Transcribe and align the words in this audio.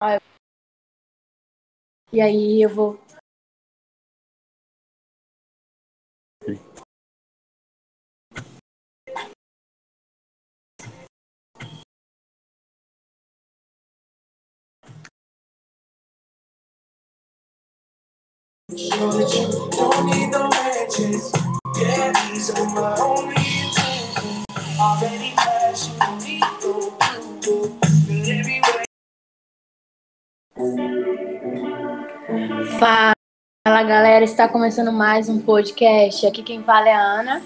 Ah, 0.00 0.18
e 2.12 2.20
aí 2.20 2.62
eu 2.62 2.68
vou. 2.68 2.98
Yeah, 21.76 22.12
these 22.32 22.50
are 22.50 22.66
my 22.74 22.96
only. 23.00 23.34
Already 24.78 25.34
Fala 32.78 33.12
galera, 33.82 34.24
está 34.24 34.48
começando 34.48 34.92
mais 34.92 35.28
um 35.28 35.40
podcast. 35.40 36.24
Aqui 36.24 36.44
quem 36.44 36.62
fala 36.62 36.88
é 36.88 36.94
a 36.94 37.02
Ana. 37.02 37.42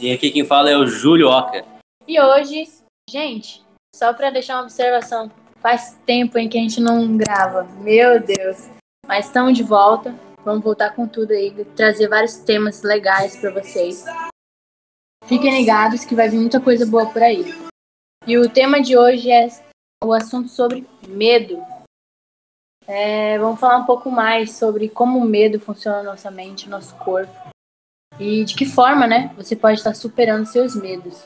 E 0.00 0.10
aqui 0.10 0.32
quem 0.32 0.44
fala 0.44 0.68
é 0.68 0.76
o 0.76 0.84
Júlio 0.84 1.28
Oca. 1.28 1.64
E 2.08 2.20
hoje, 2.20 2.68
gente, 3.08 3.62
só 3.94 4.12
para 4.12 4.30
deixar 4.30 4.56
uma 4.56 4.64
observação, 4.64 5.30
faz 5.60 5.96
tempo 6.04 6.38
em 6.38 6.48
que 6.48 6.58
a 6.58 6.60
gente 6.60 6.80
não 6.80 7.16
grava. 7.16 7.62
Meu 7.82 8.20
Deus. 8.20 8.68
Mas 9.06 9.26
estamos 9.26 9.56
de 9.56 9.62
volta. 9.62 10.12
Vamos 10.44 10.64
voltar 10.64 10.90
com 10.96 11.06
tudo 11.06 11.32
aí, 11.32 11.52
trazer 11.76 12.08
vários 12.08 12.38
temas 12.38 12.82
legais 12.82 13.36
para 13.36 13.52
vocês. 13.52 14.04
Fiquem 15.26 15.56
ligados 15.56 16.04
que 16.04 16.16
vai 16.16 16.28
vir 16.28 16.38
muita 16.38 16.60
coisa 16.60 16.84
boa 16.84 17.06
por 17.12 17.22
aí. 17.22 17.44
E 18.26 18.36
o 18.36 18.50
tema 18.50 18.82
de 18.82 18.98
hoje 18.98 19.30
é 19.30 19.48
o 20.02 20.12
assunto 20.12 20.48
sobre 20.48 20.84
medo. 21.06 21.62
É, 22.92 23.38
vamos 23.38 23.60
falar 23.60 23.76
um 23.76 23.86
pouco 23.86 24.10
mais 24.10 24.56
sobre 24.56 24.88
como 24.88 25.20
o 25.20 25.24
medo 25.24 25.60
funciona 25.60 25.98
na 25.98 26.10
nossa 26.10 26.28
mente, 26.28 26.68
nosso 26.68 26.96
corpo. 26.96 27.32
E 28.18 28.44
de 28.44 28.56
que 28.56 28.66
forma, 28.66 29.06
né, 29.06 29.32
você 29.36 29.54
pode 29.54 29.78
estar 29.78 29.94
superando 29.94 30.44
seus 30.44 30.74
medos. 30.74 31.24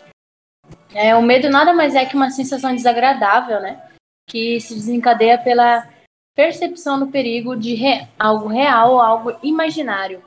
É, 0.95 1.17
o 1.17 1.23
medo 1.23 1.48
nada 1.48 1.73
mais 1.73 1.95
é 1.95 2.05
que 2.05 2.17
uma 2.17 2.29
sensação 2.29 2.75
desagradável, 2.75 3.62
né? 3.62 3.83
Que 4.29 4.61
se 4.61 4.75
desencadeia 4.75 5.39
pela 5.39 5.89
percepção 6.37 6.98
do 6.98 7.07
perigo 7.07 7.57
de 7.57 7.75
re- 7.75 8.09
algo 8.19 8.47
real 8.47 8.92
ou 8.92 9.01
algo 9.01 9.35
imaginário. 9.42 10.23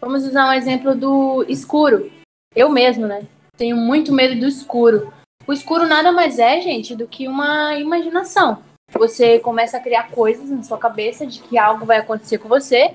Vamos 0.00 0.24
usar 0.24 0.48
um 0.48 0.52
exemplo 0.52 0.96
do 0.96 1.44
escuro. 1.48 2.10
Eu 2.52 2.68
mesmo, 2.68 3.06
né? 3.06 3.24
Tenho 3.56 3.76
muito 3.76 4.12
medo 4.12 4.40
do 4.40 4.48
escuro. 4.48 5.12
O 5.46 5.52
escuro 5.52 5.86
nada 5.86 6.10
mais 6.10 6.40
é, 6.40 6.60
gente, 6.60 6.96
do 6.96 7.06
que 7.06 7.28
uma 7.28 7.76
imaginação. 7.76 8.60
Você 8.92 9.38
começa 9.38 9.76
a 9.76 9.80
criar 9.80 10.10
coisas 10.10 10.50
na 10.50 10.62
sua 10.62 10.78
cabeça 10.78 11.26
de 11.26 11.40
que 11.40 11.56
algo 11.56 11.86
vai 11.86 11.98
acontecer 11.98 12.38
com 12.38 12.48
você, 12.48 12.94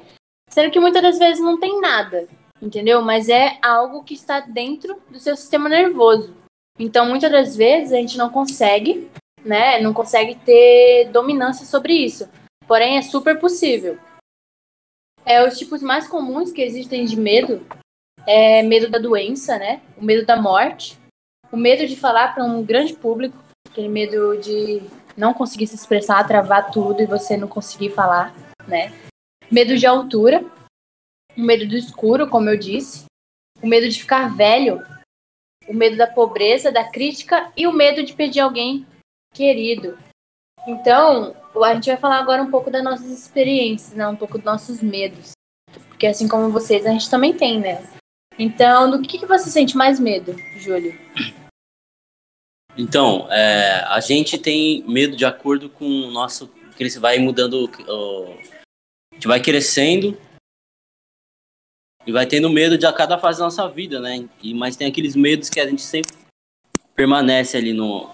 sendo 0.49 0.71
que 0.71 0.79
muitas 0.79 1.01
das 1.01 1.17
vezes 1.17 1.41
não 1.41 1.59
tem 1.59 1.79
nada, 1.79 2.27
entendeu? 2.61 3.01
Mas 3.01 3.29
é 3.29 3.57
algo 3.61 4.03
que 4.03 4.13
está 4.13 4.39
dentro 4.39 5.01
do 5.09 5.19
seu 5.19 5.35
sistema 5.35 5.69
nervoso. 5.69 6.35
Então, 6.77 7.05
muitas 7.05 7.31
das 7.31 7.55
vezes 7.55 7.93
a 7.93 7.97
gente 7.97 8.17
não 8.17 8.29
consegue, 8.29 9.09
né? 9.43 9.79
Não 9.79 9.93
consegue 9.93 10.35
ter 10.35 11.09
dominância 11.11 11.65
sobre 11.65 11.93
isso. 11.93 12.29
Porém, 12.67 12.97
é 12.97 13.01
super 13.01 13.39
possível. 13.39 13.97
É, 15.25 15.47
os 15.47 15.57
tipos 15.57 15.81
mais 15.81 16.07
comuns 16.07 16.51
que 16.51 16.61
existem 16.61 17.05
de 17.05 17.17
medo 17.17 17.65
é 18.27 18.61
medo 18.61 18.89
da 18.89 18.99
doença, 18.99 19.57
né? 19.57 19.81
O 19.97 20.03
medo 20.03 20.25
da 20.25 20.39
morte, 20.39 20.97
o 21.51 21.57
medo 21.57 21.87
de 21.87 21.95
falar 21.95 22.33
para 22.33 22.43
um 22.43 22.63
grande 22.63 22.93
público, 22.93 23.37
aquele 23.69 23.87
medo 23.87 24.37
de 24.37 24.83
não 25.15 25.33
conseguir 25.33 25.67
se 25.67 25.75
expressar, 25.75 26.27
travar 26.27 26.71
tudo 26.71 27.01
e 27.01 27.05
você 27.05 27.37
não 27.37 27.47
conseguir 27.47 27.91
falar, 27.91 28.33
né? 28.67 28.91
Medo 29.51 29.77
de 29.77 29.85
altura, 29.85 30.43
o 31.37 31.41
medo 31.41 31.67
do 31.67 31.75
escuro, 31.75 32.29
como 32.29 32.49
eu 32.49 32.57
disse, 32.57 33.05
o 33.61 33.67
medo 33.67 33.87
de 33.87 33.99
ficar 33.99 34.35
velho, 34.35 34.85
o 35.67 35.73
medo 35.73 35.97
da 35.97 36.07
pobreza, 36.07 36.71
da 36.71 36.83
crítica 36.83 37.51
e 37.55 37.67
o 37.67 37.73
medo 37.73 38.03
de 38.03 38.13
perder 38.13 38.41
alguém 38.41 38.85
querido. 39.33 39.97
Então, 40.67 41.35
a 41.63 41.73
gente 41.75 41.89
vai 41.89 41.97
falar 41.97 42.19
agora 42.19 42.41
um 42.41 42.49
pouco 42.49 42.71
das 42.71 42.83
nossas 42.83 43.09
experiências, 43.09 43.93
né? 43.93 44.07
Um 44.07 44.15
pouco 44.15 44.37
dos 44.37 44.45
nossos 44.45 44.81
medos. 44.81 45.31
Porque 45.89 46.07
assim 46.07 46.27
como 46.27 46.49
vocês, 46.49 46.85
a 46.85 46.91
gente 46.91 47.09
também 47.09 47.33
tem, 47.33 47.59
né? 47.59 47.83
Então, 48.37 48.89
do 48.91 49.01
que, 49.01 49.17
que 49.19 49.25
você 49.25 49.49
sente 49.49 49.77
mais 49.77 49.99
medo, 49.99 50.35
Júlio? 50.57 50.93
Então, 52.77 53.31
é, 53.31 53.79
a 53.87 53.99
gente 53.99 54.37
tem 54.37 54.83
medo 54.87 55.15
de 55.15 55.25
acordo 55.25 55.69
com 55.69 55.85
o 55.85 56.11
nosso. 56.11 56.47
que 56.75 56.83
ele 56.83 56.89
vai 56.99 57.17
mudando. 57.19 57.69
o- 57.87 58.33
a 59.11 59.15
gente 59.15 59.27
vai 59.27 59.41
crescendo 59.41 60.17
e 62.05 62.11
vai 62.11 62.25
tendo 62.27 62.49
medo 62.49 62.77
de 62.77 62.85
a 62.85 62.91
cada 62.91 63.17
fase 63.17 63.39
da 63.39 63.45
nossa 63.45 63.67
vida, 63.69 64.01
né? 64.01 64.27
E, 64.43 64.53
mas 64.53 64.75
tem 64.75 64.85
aqueles 64.87 65.15
medos 65.15 65.49
que 65.49 65.59
a 65.61 65.67
gente 65.69 65.81
sempre 65.81 66.13
permanece 66.93 67.55
ali 67.55 67.71
no, 67.71 68.09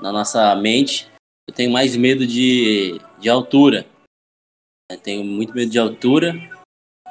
na 0.00 0.10
nossa 0.10 0.54
mente. 0.56 1.06
Eu 1.46 1.54
tenho 1.54 1.70
mais 1.70 1.94
medo 1.94 2.26
de, 2.26 2.98
de 3.18 3.28
altura. 3.28 3.86
Eu 4.90 4.98
tenho 4.98 5.22
muito 5.22 5.52
medo 5.54 5.70
de 5.70 5.78
altura. 5.78 6.32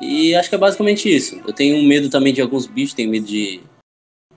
E 0.01 0.33
acho 0.33 0.49
que 0.49 0.55
é 0.55 0.57
basicamente 0.57 1.07
isso. 1.07 1.35
Eu 1.47 1.53
tenho 1.53 1.81
medo 1.83 2.09
também 2.09 2.33
de 2.33 2.41
alguns 2.41 2.65
bichos, 2.65 2.95
tenho 2.95 3.11
medo 3.11 3.27
de, 3.27 3.61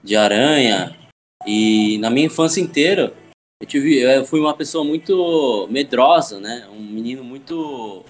de 0.03 0.15
aranha. 0.15 0.95
E 1.47 1.97
na 1.99 2.09
minha 2.09 2.25
infância 2.25 2.59
inteira, 2.59 3.13
eu 3.61 3.65
tive, 3.65 3.99
eu 3.99 4.25
fui 4.25 4.37
uma 4.37 4.53
pessoa 4.53 4.83
muito 4.83 5.65
medrosa, 5.71 6.41
né? 6.41 6.67
Um 6.69 6.81
menino 6.81 7.23
muito 7.23 8.03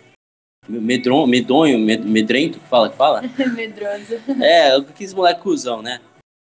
medron, 0.68 1.28
medonho, 1.28 1.78
med, 1.78 2.04
medrento, 2.04 2.60
que 2.60 2.68
fala, 2.68 2.90
que 2.90 2.98
fala. 2.98 3.22
Medroso. 3.56 4.16
É, 4.42 4.76
aqueles 4.76 5.14
moleque 5.14 5.42
cuzão, 5.42 5.84
né? 5.84 6.02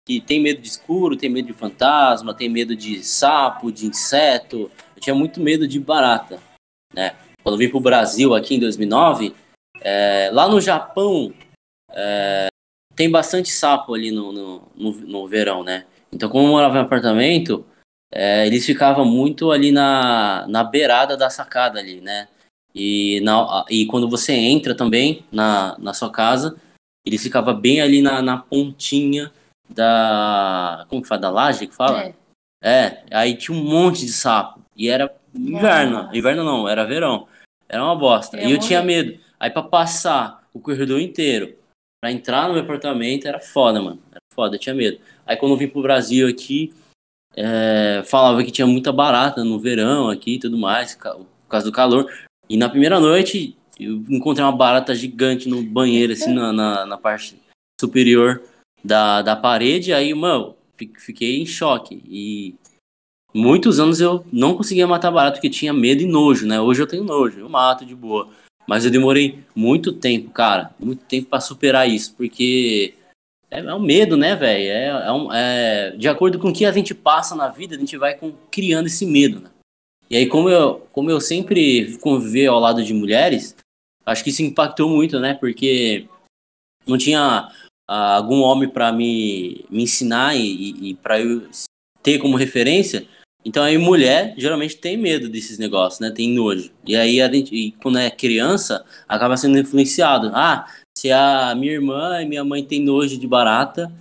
Que 0.08 0.22
tem 0.22 0.40
medo 0.40 0.62
de 0.62 0.68
escuro, 0.68 1.18
tem 1.18 1.30
medo 1.30 1.48
de 1.48 1.54
fantasma, 1.54 2.34
tem 2.34 2.48
medo 2.48 2.76
de 2.76 3.04
sapo, 3.04 3.72
de 3.72 3.88
inseto. 3.88 4.70
Eu 4.96 5.02
tinha 5.02 5.16
muito 5.16 5.42
medo 5.42 5.68
de 5.68 5.80
barata, 5.80 6.40
né? 6.94 7.16
Quando 7.42 7.56
eu 7.56 7.60
vim 7.60 7.70
pro 7.70 7.80
Brasil 7.80 8.36
aqui 8.36 8.56
em 8.56 8.60
2009, 8.60 9.34
é, 9.82 10.30
lá 10.32 10.48
no 10.48 10.62
Japão 10.62 11.34
é, 11.92 12.48
tem 12.96 13.10
bastante 13.10 13.50
sapo 13.50 13.96
ali 13.96 14.12
no, 14.12 14.32
no, 14.32 14.62
no, 14.76 14.92
no 14.92 15.28
verão, 15.28 15.64
né? 15.64 15.86
Então, 16.14 16.30
como 16.30 16.48
eu 16.48 16.52
morava 16.52 16.78
em 16.78 16.82
apartamento, 16.82 17.66
é, 18.12 18.46
eles 18.46 18.66
ficavam 18.66 19.04
muito 19.04 19.52
ali 19.52 19.72
na, 19.72 20.46
na 20.48 20.64
beirada 20.64 21.18
da 21.18 21.30
sacada 21.30 21.80
ali, 21.80 22.00
né? 22.00 22.28
E, 22.76 23.20
na, 23.22 23.66
e 23.70 23.86
quando 23.86 24.10
você 24.10 24.34
entra 24.34 24.76
também 24.76 25.26
na, 25.32 25.76
na 25.80 25.94
sua 25.94 26.12
casa, 26.12 26.56
ele 27.06 27.18
ficava 27.18 27.54
bem 27.54 27.82
ali 27.82 28.02
na, 28.02 28.22
na 28.22 28.38
pontinha 28.38 29.32
da. 29.70 30.86
Como 30.90 31.02
que 31.02 31.08
fala? 31.08 31.22
Da 31.22 31.30
laje 31.30 31.68
que 31.68 31.76
fala? 31.76 32.04
É. 32.04 32.14
É, 32.66 33.04
aí 33.12 33.36
tinha 33.36 33.58
um 33.58 33.64
monte 33.64 34.06
de 34.06 34.14
sapo. 34.14 34.62
E 34.76 34.88
era 34.90 35.14
inverno. 35.36 36.04
Nossa. 36.04 36.18
Inverno 36.18 36.44
não, 36.44 36.68
era 36.68 36.86
verão. 36.86 37.28
Era 37.68 37.84
uma 37.84 37.96
bosta. 37.96 38.38
Eu 38.38 38.50
e 38.50 38.52
eu 38.54 38.60
tinha 38.60 38.82
medo. 38.82 39.20
Aí 39.40 39.50
pra 39.50 39.64
passar 39.64 40.48
o 40.54 40.60
corredor 40.60 41.02
inteiro, 41.02 41.56
pra 42.02 42.12
entrar 42.12 42.48
no 42.48 42.54
meu 42.54 42.64
apartamento, 42.64 43.28
era 43.28 43.40
foda, 43.40 43.82
mano. 43.82 44.02
Era 44.12 44.22
foda, 44.34 44.56
eu 44.56 44.60
tinha 44.60 44.74
medo. 44.74 45.00
Aí 45.26 45.38
quando 45.38 45.54
eu 45.54 45.58
vim 45.58 45.68
pro 45.68 45.82
Brasil 45.82 46.28
aqui, 46.28 46.74
é, 47.36 48.04
falava 48.06 48.44
que 48.44 48.52
tinha 48.52 48.68
muita 48.68 48.92
barata 48.92 49.44
no 49.44 49.60
verão 49.60 50.10
aqui 50.10 50.36
e 50.36 50.40
tudo 50.40 50.58
mais, 50.58 50.96
por 50.96 51.26
causa 51.50 51.66
do 51.66 51.72
calor. 51.72 52.12
E 52.50 52.58
na 52.58 52.70
primeira 52.70 53.00
noite, 53.00 53.56
eu 53.80 54.04
encontrei 54.10 54.46
uma 54.46 54.52
barata 54.56 54.94
gigante 54.94 55.48
no 55.50 55.64
banheiro, 55.64 56.14
assim, 56.14 56.34
na, 56.34 56.52
na, 56.54 56.86
na 56.86 56.98
parte 56.98 57.38
superior 57.80 58.42
da, 58.84 59.22
da 59.22 59.36
parede. 59.36 59.94
Aí, 59.94 60.14
mano, 60.14 60.56
fi- 60.76 60.92
fiquei 61.00 61.42
em 61.42 61.46
choque. 61.46 62.02
E 62.06 62.56
muitos 63.34 63.80
anos 63.80 64.00
eu 64.00 64.26
não 64.32 64.56
conseguia 64.56 64.86
matar 64.86 65.10
barata 65.12 65.38
porque 65.38 65.50
tinha 65.50 65.74
medo 65.74 66.02
e 66.04 66.06
nojo, 66.06 66.46
né? 66.46 66.60
Hoje 66.60 66.82
eu 66.82 66.88
tenho 66.88 67.04
nojo, 67.04 67.40
eu 67.40 67.50
mato 67.50 67.86
de 67.86 67.96
boa. 67.96 68.30
Mas 68.68 68.86
eu 68.86 68.92
demorei 68.92 69.40
muito 69.56 69.92
tempo, 69.92 70.30
cara, 70.30 70.74
muito 70.80 71.04
tempo 71.06 71.30
pra 71.30 71.42
superar 71.42 71.90
isso, 71.90 72.14
porque 72.16 72.94
é, 73.54 73.60
é 73.60 73.74
um 73.76 73.80
medo, 73.80 74.18
né, 74.18 74.36
velho? 74.36 74.64
É, 74.64 75.08
é 75.08 75.12
um- 75.12 75.32
é- 75.34 75.92
de 75.92 76.08
acordo 76.08 76.40
com 76.40 76.50
o 76.50 76.54
que 76.54 76.66
a 76.66 76.72
gente 76.72 76.94
passa 76.94 77.36
na 77.36 77.48
vida, 77.50 77.76
a 77.76 77.80
gente 77.80 77.98
vai 77.98 78.16
com- 78.16 78.34
criando 78.52 78.88
esse 78.88 79.06
medo, 79.06 79.42
né? 79.42 79.50
E 80.10 80.18
aí, 80.18 80.28
como 80.28 80.50
eu, 80.50 80.86
como 80.92 81.10
eu 81.10 81.20
sempre 81.20 81.98
convivi 81.98 82.46
ao 82.46 82.60
lado 82.60 82.84
de 82.84 82.94
mulheres, 82.94 83.56
acho 84.06 84.24
que 84.24 84.30
isso 84.30 84.44
impactou 84.44 84.90
muito, 84.90 85.20
né? 85.20 85.34
Porque 85.34 86.08
não 86.86 86.98
tinha 86.98 87.50
ah, 87.88 88.16
algum 88.16 88.42
homem 88.42 88.70
pra 88.70 88.92
me, 88.92 89.66
me 89.70 89.84
ensinar 89.84 90.36
e, 90.36 90.90
e 90.90 90.94
para 90.96 91.20
eu 91.20 91.48
ter 92.02 92.20
como 92.20 92.38
referência. 92.38 93.08
Então 93.46 93.64
aí 93.64 93.78
mulher 93.78 94.34
geralmente 94.38 94.78
tem 94.78 94.98
medo 94.98 95.28
desses 95.28 95.58
negócios, 95.58 96.00
né? 96.00 96.12
Tem 96.12 96.30
nojo. 96.30 96.72
E 96.86 96.96
aí 96.96 97.22
a 97.22 97.32
gente, 97.32 97.54
e 97.56 97.72
quando 97.74 97.98
é 97.98 98.10
criança, 98.10 98.86
acaba 99.08 99.36
sendo 99.36 99.58
influenciado. 99.58 100.32
Ah, 100.34 100.66
se 100.98 101.12
a 101.12 101.54
minha 101.56 101.74
irmã 101.74 102.22
e 102.22 102.26
minha 102.26 102.44
mãe 102.44 102.64
têm 102.64 102.82
nojo 102.82 103.18
de 103.18 103.28
barata, 103.28 103.92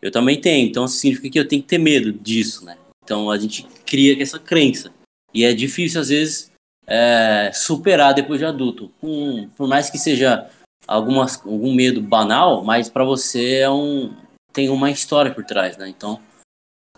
eu 0.00 0.10
também 0.10 0.40
tenho. 0.40 0.68
Então 0.68 0.86
significa 0.86 1.30
que 1.30 1.38
eu 1.38 1.48
tenho 1.48 1.62
que 1.62 1.68
ter 1.68 1.78
medo 1.78 2.12
disso, 2.12 2.64
né? 2.64 2.76
Então 3.02 3.30
a 3.30 3.38
gente 3.38 3.66
cria 3.86 4.20
essa 4.22 4.38
crença. 4.38 4.92
E 5.32 5.44
é 5.44 5.52
difícil 5.52 6.00
às 6.00 6.08
vezes 6.08 6.52
é, 6.86 7.50
superar 7.52 8.14
depois 8.14 8.38
de 8.38 8.44
adulto. 8.44 8.90
Um, 9.02 9.48
por 9.50 9.68
mais 9.68 9.90
que 9.90 9.98
seja 9.98 10.48
algumas, 10.86 11.40
algum 11.44 11.74
medo 11.74 12.00
banal, 12.00 12.62
mas 12.64 12.88
para 12.88 13.04
você 13.04 13.56
é 13.56 13.70
um, 13.70 14.14
tem 14.52 14.68
uma 14.68 14.90
história 14.90 15.32
por 15.32 15.44
trás, 15.44 15.76
né? 15.76 15.88
Então, 15.88 16.20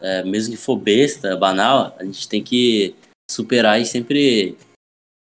é, 0.00 0.22
mesmo 0.24 0.54
que 0.54 0.60
for 0.60 0.76
besta, 0.76 1.36
banal, 1.36 1.96
a 1.98 2.04
gente 2.04 2.28
tem 2.28 2.42
que 2.42 2.94
superar 3.30 3.80
e 3.80 3.86
sempre 3.86 4.56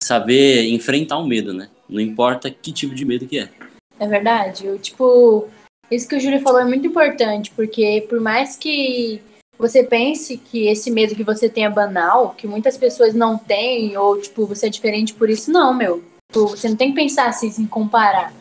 saber 0.02 0.68
enfrentar 0.68 1.18
o 1.18 1.26
medo, 1.26 1.52
né? 1.52 1.68
Não 1.88 2.00
importa 2.00 2.50
que 2.50 2.72
tipo 2.72 2.94
de 2.94 3.04
medo 3.04 3.26
que 3.26 3.38
é. 3.38 3.50
É 3.98 4.06
verdade. 4.06 4.66
Eu, 4.66 4.78
tipo, 4.78 5.48
isso 5.90 6.08
que 6.08 6.16
o 6.16 6.20
Júlio 6.20 6.40
falou 6.40 6.60
é 6.60 6.64
muito 6.64 6.86
importante, 6.86 7.50
porque 7.52 8.06
por 8.08 8.20
mais 8.20 8.56
que 8.56 9.22
você 9.58 9.84
pense 9.84 10.36
que 10.36 10.66
esse 10.66 10.90
medo 10.90 11.14
que 11.14 11.22
você 11.22 11.48
tem 11.48 11.64
é 11.64 11.70
banal, 11.70 12.34
que 12.34 12.46
muitas 12.46 12.76
pessoas 12.76 13.14
não 13.14 13.38
têm, 13.38 13.96
ou 13.96 14.20
tipo, 14.20 14.46
você 14.46 14.66
é 14.66 14.70
diferente 14.70 15.14
por 15.14 15.30
isso, 15.30 15.50
não, 15.50 15.72
meu. 15.72 16.02
Tipo, 16.32 16.48
você 16.48 16.68
não 16.68 16.76
tem 16.76 16.90
que 16.90 16.96
pensar 16.96 17.28
assim, 17.28 17.52
em 17.62 17.66
comparar. 17.66 18.32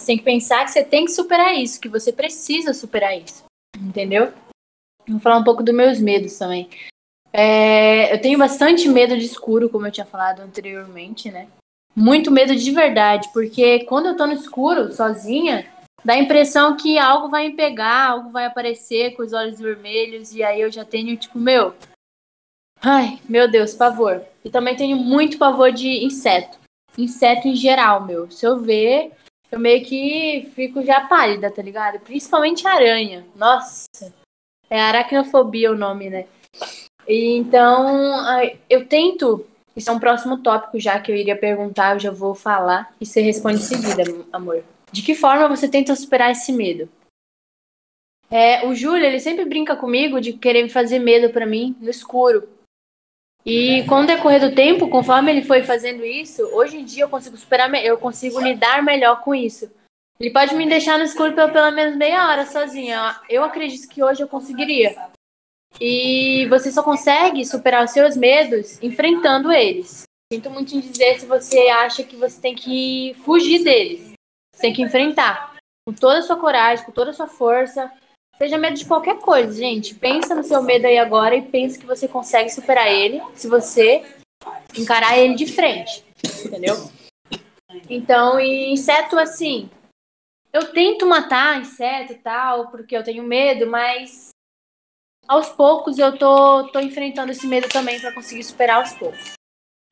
Você 0.00 0.08
tem 0.08 0.18
que 0.18 0.24
pensar 0.24 0.64
que 0.64 0.70
você 0.70 0.84
tem 0.84 1.04
que 1.04 1.10
superar 1.10 1.54
isso, 1.54 1.80
que 1.80 1.88
você 1.88 2.12
precisa 2.12 2.74
superar 2.74 3.18
isso. 3.18 3.44
Entendeu? 3.76 4.32
Vou 5.08 5.20
falar 5.20 5.38
um 5.38 5.44
pouco 5.44 5.62
dos 5.62 5.74
meus 5.74 5.98
medos 5.98 6.36
também. 6.36 6.68
É, 7.32 8.12
eu 8.12 8.20
tenho 8.20 8.38
bastante 8.38 8.88
medo 8.88 9.16
de 9.16 9.24
escuro, 9.24 9.68
como 9.68 9.86
eu 9.86 9.92
tinha 9.92 10.06
falado 10.06 10.40
anteriormente, 10.40 11.30
né? 11.30 11.48
Muito 11.98 12.30
medo 12.30 12.54
de 12.54 12.70
verdade, 12.70 13.28
porque 13.32 13.80
quando 13.80 14.06
eu 14.06 14.16
tô 14.16 14.24
no 14.24 14.32
escuro, 14.32 14.92
sozinha, 14.92 15.68
dá 16.04 16.12
a 16.12 16.18
impressão 16.18 16.76
que 16.76 16.96
algo 16.96 17.28
vai 17.28 17.48
me 17.48 17.56
pegar, 17.56 18.10
algo 18.10 18.30
vai 18.30 18.44
aparecer 18.44 19.16
com 19.16 19.22
os 19.24 19.32
olhos 19.32 19.58
vermelhos, 19.58 20.32
e 20.32 20.44
aí 20.44 20.60
eu 20.60 20.70
já 20.70 20.84
tenho, 20.84 21.16
tipo, 21.16 21.40
meu. 21.40 21.74
Ai, 22.80 23.18
meu 23.28 23.50
Deus, 23.50 23.74
pavor. 23.74 24.22
E 24.44 24.48
também 24.48 24.76
tenho 24.76 24.96
muito 24.96 25.38
pavor 25.38 25.72
de 25.72 26.04
inseto. 26.04 26.56
Inseto 26.96 27.48
em 27.48 27.56
geral, 27.56 28.06
meu. 28.06 28.30
Se 28.30 28.46
eu 28.46 28.60
ver, 28.60 29.10
eu 29.50 29.58
meio 29.58 29.84
que 29.84 30.52
fico 30.54 30.84
já 30.84 31.00
pálida, 31.00 31.50
tá 31.50 31.60
ligado? 31.60 31.98
Principalmente 31.98 32.64
aranha. 32.64 33.26
Nossa. 33.34 34.14
É 34.70 34.80
aracnofobia 34.80 35.72
o 35.72 35.76
nome, 35.76 36.10
né? 36.10 36.26
E, 37.08 37.36
então, 37.36 38.24
eu 38.70 38.86
tento. 38.86 39.44
Isso 39.78 39.90
é 39.90 39.92
um 39.92 40.00
próximo 40.00 40.38
tópico 40.38 40.80
já 40.80 40.98
que 40.98 41.12
eu 41.12 41.14
iria 41.14 41.36
perguntar, 41.36 41.94
eu 41.94 42.00
já 42.00 42.10
vou 42.10 42.34
falar 42.34 42.92
e 43.00 43.06
você 43.06 43.20
responde 43.20 43.58
em 43.58 43.62
seguida, 43.62 44.02
amor. 44.32 44.64
De 44.90 45.02
que 45.02 45.14
forma 45.14 45.48
você 45.48 45.68
tenta 45.68 45.94
superar 45.94 46.32
esse 46.32 46.52
medo? 46.52 46.88
É, 48.28 48.66
o 48.66 48.74
Júlio, 48.74 49.04
ele 49.04 49.20
sempre 49.20 49.44
brinca 49.44 49.76
comigo 49.76 50.20
de 50.20 50.32
querer 50.32 50.68
fazer 50.68 50.98
medo 50.98 51.32
para 51.32 51.46
mim 51.46 51.76
no 51.80 51.88
escuro. 51.88 52.48
E 53.46 53.84
com 53.84 54.02
o 54.02 54.06
decorrer 54.06 54.40
do 54.40 54.54
tempo, 54.54 54.88
conforme 54.88 55.30
ele 55.30 55.44
foi 55.44 55.62
fazendo 55.62 56.04
isso, 56.04 56.42
hoje 56.52 56.78
em 56.78 56.84
dia 56.84 57.04
eu 57.04 57.08
consigo 57.08 57.36
superar, 57.36 57.72
eu 57.82 57.96
consigo 57.96 58.40
lidar 58.40 58.82
melhor 58.82 59.22
com 59.22 59.32
isso. 59.32 59.70
Ele 60.18 60.30
pode 60.30 60.56
me 60.56 60.68
deixar 60.68 60.98
no 60.98 61.04
escuro 61.04 61.32
por 61.34 61.52
pelo 61.52 61.70
menos 61.70 61.96
meia 61.96 62.28
hora 62.28 62.44
sozinha. 62.44 63.16
Eu 63.30 63.44
acredito 63.44 63.88
que 63.88 64.02
hoje 64.02 64.22
eu 64.22 64.28
conseguiria. 64.28 64.96
E 65.80 66.46
você 66.48 66.72
só 66.72 66.82
consegue 66.82 67.44
superar 67.44 67.84
os 67.84 67.92
seus 67.92 68.16
medos 68.16 68.82
enfrentando 68.82 69.52
eles. 69.52 70.02
Sinto 70.32 70.50
muito 70.50 70.74
em 70.74 70.80
dizer 70.80 71.18
se 71.18 71.26
você 71.26 71.68
acha 71.68 72.02
que 72.02 72.16
você 72.16 72.40
tem 72.40 72.54
que 72.54 73.14
fugir 73.24 73.62
deles. 73.62 74.12
Você 74.54 74.62
tem 74.62 74.72
que 74.72 74.82
enfrentar. 74.82 75.56
Com 75.86 75.94
toda 75.94 76.18
a 76.18 76.22
sua 76.22 76.36
coragem, 76.36 76.84
com 76.84 76.92
toda 76.92 77.10
a 77.10 77.14
sua 77.14 77.26
força. 77.26 77.90
Seja 78.36 78.58
medo 78.58 78.76
de 78.76 78.84
qualquer 78.84 79.18
coisa, 79.18 79.52
gente. 79.56 79.94
Pensa 79.94 80.34
no 80.34 80.44
seu 80.44 80.62
medo 80.62 80.86
aí 80.86 80.98
agora 80.98 81.34
e 81.34 81.42
pensa 81.42 81.78
que 81.78 81.86
você 81.86 82.06
consegue 82.06 82.50
superar 82.50 82.90
ele 82.92 83.22
se 83.34 83.48
você 83.48 84.04
encarar 84.76 85.18
ele 85.18 85.34
de 85.34 85.46
frente. 85.46 86.04
Entendeu? 86.44 86.74
Então, 87.88 88.38
e 88.38 88.72
inseto 88.72 89.18
assim. 89.18 89.70
Eu 90.52 90.72
tento 90.72 91.06
matar 91.06 91.60
inseto 91.60 92.12
e 92.12 92.16
tal, 92.16 92.70
porque 92.70 92.96
eu 92.96 93.04
tenho 93.04 93.22
medo, 93.22 93.66
mas 93.66 94.30
aos 95.28 95.50
poucos 95.50 95.98
eu 95.98 96.16
tô, 96.18 96.66
tô 96.72 96.80
enfrentando 96.80 97.30
esse 97.30 97.46
medo 97.46 97.68
também 97.68 98.00
para 98.00 98.14
conseguir 98.14 98.42
superar 98.42 98.78
aos 98.78 98.94
poucos. 98.94 99.34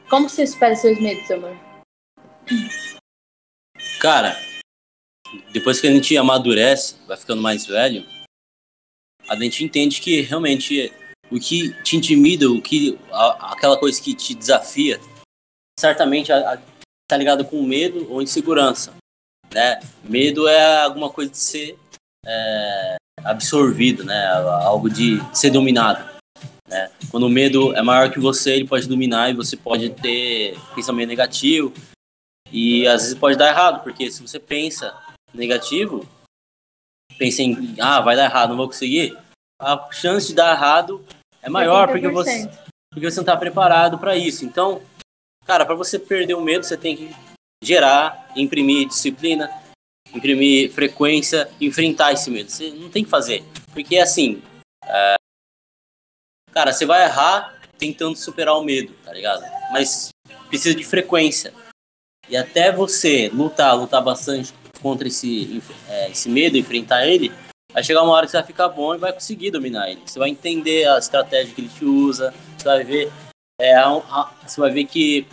Como 0.09 0.29
você 0.29 0.47
supera 0.47 0.75
seus 0.75 0.99
medos, 0.99 1.31
amor? 1.31 1.57
Cara, 4.01 4.37
depois 5.53 5.81
que 5.81 5.87
a 5.87 5.91
gente 5.91 6.17
amadurece, 6.17 6.97
vai 7.07 7.17
ficando 7.17 7.43
mais 7.43 7.67
velho, 7.67 8.07
a 9.29 9.37
gente 9.37 9.65
entende 9.65 10.01
que 10.01 10.23
realmente 10.23 10.93
o 11.31 11.41
que 11.41 11.73
te 11.83 11.97
intimida, 11.97 12.49
o 12.49 12.63
que 12.63 12.99
a, 13.11 13.53
aquela 13.53 13.79
coisa 13.79 14.01
que 14.01 14.15
te 14.15 14.35
desafia, 14.35 15.01
certamente 15.79 16.33
a, 16.33 16.55
a, 16.55 16.63
tá 17.09 17.17
ligado 17.17 17.45
com 17.45 17.61
medo 17.63 18.11
ou 18.11 18.23
insegurança, 18.23 18.95
né? 19.53 19.81
Medo 20.05 20.47
é 20.47 20.83
alguma 20.83 21.11
coisa 21.11 21.31
de 21.33 21.39
ser 21.39 21.79
é, 22.25 22.97
absorvido, 23.25 24.05
né? 24.05 24.27
Algo 24.63 24.89
de 24.89 25.19
ser 25.35 25.51
dominado. 25.51 26.05
Né? 26.69 26.91
Quando 27.11 27.27
o 27.27 27.31
medo 27.31 27.75
é 27.77 27.83
maior 27.83 28.11
que 28.11 28.19
você, 28.19 28.53
ele 28.53 28.67
pode 28.67 28.89
dominar 28.89 29.31
e 29.31 29.35
você 29.35 29.57
pode 29.57 29.91
ter 29.91 30.59
pensamento 30.75 31.09
negativo 31.09 31.73
e 32.53 32.87
às 32.87 33.03
vezes 33.03 33.19
pode 33.19 33.37
dar 33.37 33.49
errado, 33.49 33.83
porque 33.83 34.11
se 34.11 34.21
você 34.21 34.39
pensa 34.39 34.95
negativo, 35.33 36.07
pensa 37.19 37.43
em, 37.43 37.77
ah, 37.81 38.01
vai 38.01 38.17
dar 38.17 38.25
errado, 38.25 38.51
não 38.51 38.57
vou 38.57 38.67
conseguir, 38.67 39.17
a 39.61 39.89
chance 39.93 40.29
de 40.29 40.35
dar 40.35 40.55
errado 40.55 41.05
é 41.43 41.49
maior 41.49 41.89
porque 41.89 42.09
você, 42.09 42.51
porque 42.93 43.11
você 43.11 43.17
não 43.17 43.23
está 43.23 43.37
preparado 43.37 43.99
para 43.99 44.17
isso. 44.17 44.45
Então, 44.45 44.83
cara, 45.45 45.65
para 45.65 45.75
você 45.75 45.99
perder 45.99 46.35
o 46.35 46.43
medo, 46.43 46.65
você 46.65 46.77
tem 46.77 46.97
que 46.97 47.15
gerar, 47.63 48.31
imprimir 48.37 48.89
disciplina, 48.89 49.51
imprimir 50.17 50.73
frequência, 50.73 51.49
enfrentar 51.61 52.13
esse 52.13 52.31
medo. 52.31 52.51
Você 52.51 52.71
não 52.71 52.89
tem 52.89 53.05
que 53.05 53.11
fazer. 53.11 53.45
Porque 53.73 53.99
assim, 53.99 54.43
é... 54.85 55.17
cara, 56.53 56.73
você 56.73 56.87
vai 56.87 57.05
errar 57.05 57.55
tentando 57.79 58.17
superar 58.17 58.57
o 58.57 58.65
medo, 58.65 58.95
tá 59.05 59.13
ligado? 59.13 59.45
Mas 59.71 60.09
precisa 60.49 60.75
de 60.75 60.85
frequência. 60.85 61.53
E 62.29 62.37
até 62.37 62.73
você 62.73 63.29
lutar, 63.29 63.77
lutar 63.77 64.03
bastante 64.03 64.53
contra 64.83 65.07
esse, 65.07 65.63
é, 65.89 66.11
esse 66.11 66.29
medo, 66.29 66.57
enfrentar 66.57 67.07
ele, 67.07 67.33
vai 67.73 67.85
chegar 67.85 68.03
uma 68.03 68.13
hora 68.13 68.27
que 68.27 68.33
você 68.33 68.39
vai 68.39 68.47
ficar 68.47 68.69
bom 68.69 68.95
e 68.95 68.99
vai 68.99 69.13
conseguir 69.13 69.51
dominar 69.51 69.91
ele. 69.91 70.03
Você 70.05 70.19
vai 70.19 70.31
entender 70.31 70.89
a 70.89 70.99
estratégia 70.99 71.55
que 71.55 71.61
ele 71.61 71.69
te 71.69 71.85
usa, 71.85 72.35
você 72.57 72.65
vai 72.65 72.85
ver, 72.85 73.13
é, 73.61 73.75
a, 73.77 73.89
a, 73.89 74.33
você 74.47 74.61
vai 74.61 74.71
ver 74.71 74.85
que 74.87 75.27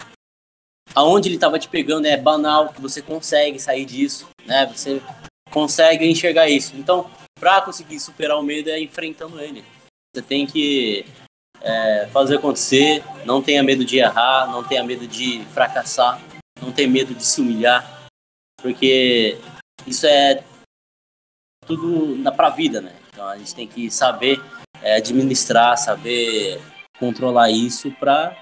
aonde 0.95 1.28
ele 1.28 1.36
estava 1.36 1.60
te 1.60 1.68
pegando 1.68 2.06
é 2.06 2.18
banal, 2.18 2.70
que 2.70 2.82
você 2.82 3.01
consegue 3.01 3.60
sair 3.60 3.86
disso, 3.86 4.27
né? 4.46 4.65
Você 4.67 5.01
consegue 5.51 6.06
enxergar 6.06 6.50
isso. 6.50 6.75
Então, 6.75 7.10
para 7.39 7.62
conseguir 7.62 8.00
superar 8.00 8.38
o 8.38 8.44
medo 8.44 8.70
é 8.70 8.79
enfrentando 8.79 9.39
ele. 9.39 9.63
Você 10.13 10.22
tem 10.22 10.46
que 10.46 11.06
é, 11.62 12.08
fazer 12.12 12.38
acontecer, 12.38 13.03
não 13.25 13.41
tenha 13.41 13.63
medo 13.63 13.84
de 13.84 13.98
errar, 13.98 14.48
não 14.51 14.63
tenha 14.63 14.84
medo 14.84 15.08
de 15.08 15.44
fracassar, 15.46 16.22
não 16.62 16.72
tenha 16.72 16.88
medo 16.88 17.13
de 17.13 17.25
se 17.25 17.41
humilhar, 17.41 18.08
porque 18.62 19.38
isso 19.88 20.06
é 20.06 20.44
tudo 21.65 22.15
na 22.17 22.32
pra 22.32 22.50
vida, 22.50 22.82
né? 22.82 22.94
Então 23.10 23.27
a 23.27 23.38
gente 23.38 23.56
tem 23.56 23.67
que 23.67 23.89
saber 23.89 24.41
é, 24.82 24.96
administrar, 24.98 25.77
saber 25.77 26.62
controlar 27.00 27.50
isso 27.50 27.91
para 27.91 28.38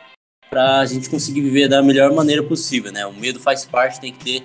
para 0.51 0.79
a 0.79 0.85
gente 0.85 1.09
conseguir 1.09 1.39
viver 1.39 1.69
da 1.69 1.81
melhor 1.81 2.11
maneira 2.11 2.43
possível, 2.43 2.91
né? 2.91 3.05
O 3.05 3.13
medo 3.13 3.39
faz 3.39 3.63
parte, 3.65 4.01
tem 4.01 4.11
que 4.11 4.21
ter, 4.21 4.43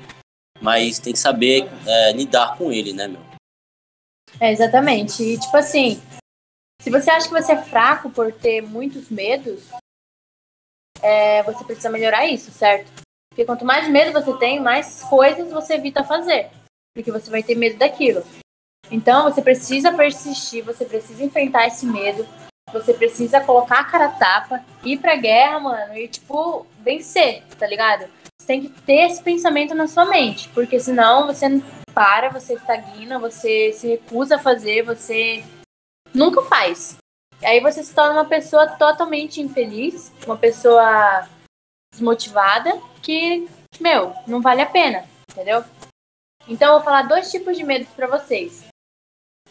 mas 0.63 1.01
tem 1.01 1.13
que 1.13 1.19
saber 1.19 1.69
é, 1.85 2.13
lidar 2.13 2.57
com 2.57 2.71
ele, 2.71 2.93
né, 2.93 3.09
meu? 3.09 3.21
É, 4.41 4.53
exatamente. 4.53 5.21
E, 5.25 5.37
tipo 5.37 5.57
assim, 5.57 6.01
se 6.81 6.91
você 6.91 7.11
acha 7.11 7.27
que 7.27 7.35
você 7.35 7.53
é 7.53 7.63
fraco 7.63 8.09
por 8.09 8.33
ter 8.33 8.63
muitos 8.63 9.11
medos, 9.11 9.65
é, 11.03 11.43
você 11.43 11.65
precisa 11.65 11.91
melhorar 11.91 12.25
isso, 12.25 12.53
certo? 12.53 12.89
Porque 13.29 13.45
quanto 13.45 13.65
mais 13.65 13.89
medo 13.89 14.13
você 14.13 14.33
tem, 14.39 14.61
mais 14.61 15.03
coisas 15.03 15.51
você 15.51 15.75
evita 15.75 16.05
fazer. 16.05 16.51
Porque 16.95 17.11
você 17.11 17.29
vai 17.29 17.43
ter 17.43 17.57
medo 17.57 17.79
daquilo. 17.79 18.23
Então, 18.93 19.25
você 19.25 19.43
precisa 19.43 19.93
persistir, 19.93 20.65
você 20.65 20.85
precisa 20.85 21.25
enfrentar 21.25 21.67
esse 21.67 21.85
medo, 21.85 22.25
você 22.73 22.93
precisa 22.93 23.41
colocar 23.41 23.81
a 23.81 23.85
cara 23.85 24.09
tapa, 24.09 24.65
ir 24.85 24.99
pra 24.99 25.17
guerra, 25.17 25.61
mano, 25.61 25.97
e, 25.97 26.09
tipo, 26.09 26.67
vencer, 26.81 27.43
tá 27.59 27.67
ligado? 27.67 28.09
Você 28.41 28.47
tem 28.47 28.63
que 28.63 28.69
ter 28.83 29.07
esse 29.07 29.23
pensamento 29.23 29.75
na 29.75 29.87
sua 29.87 30.05
mente, 30.05 30.49
porque 30.51 30.79
senão 30.81 31.27
você 31.27 31.49
não 31.49 31.63
para, 31.95 32.29
você 32.29 32.55
estagna, 32.55 33.19
você 33.19 33.73
se 33.73 33.89
recusa 33.89 34.37
a 34.37 34.39
fazer, 34.39 34.83
você 34.83 35.43
nunca 36.13 36.43
faz. 36.43 36.99
E 37.41 37.47
aí 37.47 37.61
você 37.61 37.83
se 37.83 37.95
torna 37.95 38.13
uma 38.13 38.25
pessoa 38.25 38.69
totalmente 38.69 39.41
infeliz, 39.41 40.13
uma 40.27 40.37
pessoa 40.37 41.27
desmotivada, 41.93 42.79
que, 43.01 43.49
meu, 43.81 44.13
não 44.27 44.43
vale 44.43 44.61
a 44.61 44.67
pena, 44.67 45.05
entendeu? 45.31 45.65
Então 46.49 46.69
eu 46.69 46.75
vou 46.75 46.85
falar 46.85 47.03
dois 47.03 47.31
tipos 47.31 47.57
de 47.57 47.65
medos 47.65 47.89
para 47.89 48.07
vocês 48.07 48.67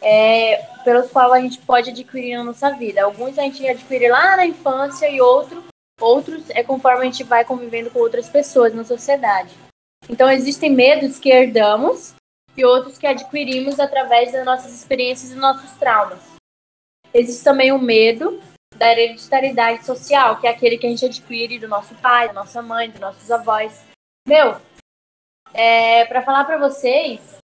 é, 0.00 0.64
pelos 0.84 1.10
quais 1.10 1.32
a 1.32 1.40
gente 1.40 1.58
pode 1.58 1.90
adquirir 1.90 2.36
na 2.36 2.44
nossa 2.44 2.70
vida. 2.70 3.02
Alguns 3.02 3.38
a 3.38 3.42
gente 3.42 3.66
adquire 3.66 4.08
lá 4.08 4.36
na 4.36 4.46
infância 4.46 5.08
e 5.08 5.20
outro 5.20 5.64
Outros 6.00 6.50
é 6.50 6.62
conforme 6.62 7.02
a 7.02 7.04
gente 7.04 7.24
vai 7.24 7.44
convivendo 7.44 7.90
com 7.90 8.00
outras 8.00 8.28
pessoas 8.28 8.74
na 8.74 8.84
sociedade. 8.84 9.54
Então, 10.08 10.30
existem 10.30 10.70
medos 10.70 11.18
que 11.18 11.30
herdamos 11.30 12.14
e 12.54 12.64
outros 12.64 12.98
que 12.98 13.06
adquirimos 13.06 13.80
através 13.80 14.30
das 14.30 14.44
nossas 14.44 14.74
experiências 14.74 15.32
e 15.32 15.34
nossos 15.34 15.70
traumas. 15.78 16.20
Existe 17.14 17.42
também 17.42 17.72
o 17.72 17.78
medo 17.78 18.40
da 18.76 18.92
hereditariedade 18.92 19.86
social, 19.86 20.38
que 20.38 20.46
é 20.46 20.50
aquele 20.50 20.76
que 20.76 20.86
a 20.86 20.90
gente 20.90 21.06
adquire 21.06 21.58
do 21.58 21.66
nosso 21.66 21.94
pai, 21.96 22.28
da 22.28 22.34
nossa 22.34 22.60
mãe, 22.60 22.90
dos 22.90 23.00
nossos 23.00 23.30
avós. 23.30 23.82
Meu, 24.28 24.60
é, 25.54 26.04
para 26.04 26.22
falar 26.22 26.44
para 26.44 26.58
vocês, 26.58 27.38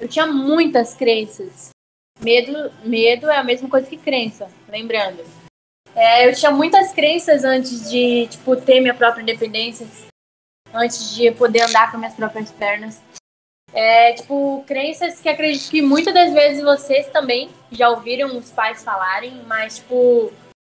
eu 0.00 0.08
tinha 0.08 0.26
muitas 0.26 0.94
crenças. 0.94 1.70
Medo, 2.20 2.72
medo 2.84 3.30
é 3.30 3.36
a 3.36 3.44
mesma 3.44 3.68
coisa 3.68 3.88
que 3.88 3.96
crença, 3.96 4.48
lembrando. 4.68 5.24
É, 5.94 6.28
eu 6.28 6.34
tinha 6.34 6.50
muitas 6.50 6.92
crenças 6.92 7.44
antes 7.44 7.90
de 7.90 8.26
tipo 8.28 8.56
ter 8.56 8.80
minha 8.80 8.94
própria 8.94 9.22
independência, 9.22 9.86
antes 10.72 11.14
de 11.14 11.30
poder 11.32 11.62
andar 11.62 11.90
com 11.90 11.98
minhas 11.98 12.14
próprias 12.14 12.50
pernas. 12.50 13.00
É, 13.72 14.12
tipo, 14.14 14.64
crenças 14.66 15.20
que 15.20 15.28
acredito 15.28 15.70
que 15.70 15.82
muitas 15.82 16.14
das 16.14 16.32
vezes 16.32 16.62
vocês 16.62 17.06
também 17.08 17.50
já 17.70 17.88
ouviram 17.90 18.36
os 18.36 18.50
pais 18.50 18.82
falarem, 18.82 19.42
mas, 19.46 19.76
tipo, 19.76 20.32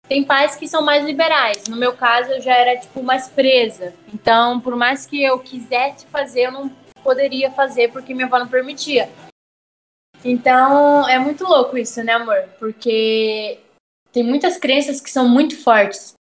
tem 0.09 0.23
pais 0.23 0.57
que 0.57 0.69
são 0.69 0.83
mais 0.83 1.05
liberais. 1.05 1.65
No 1.69 1.77
meu 1.77 1.95
caso, 1.95 2.33
eu 2.33 2.41
já 2.41 2.55
era, 2.55 2.79
tipo, 2.79 3.03
mais 3.03 3.29
presa. 3.29 3.95
Então, 4.13 4.61
por 4.61 4.77
mais 4.77 5.07
que 5.07 5.23
eu 5.23 5.39
quisesse 5.39 6.07
fazer, 6.07 6.47
eu 6.47 6.53
não 6.53 6.71
poderia 7.03 7.51
fazer 7.51 7.91
porque 7.93 8.15
minha 8.15 8.27
avó 8.27 8.39
não 8.39 8.49
permitia. 8.49 9.11
Então, 10.25 11.09
é 11.09 11.19
muito 11.19 11.45
louco 11.45 11.77
isso, 11.77 12.03
né, 12.03 12.13
amor? 12.13 12.49
Porque 12.59 13.59
tem 14.13 14.23
muitas 14.23 14.57
crenças 14.57 15.01
que 15.01 15.11
são 15.11 15.29
muito 15.29 15.57
fortes 15.63 16.15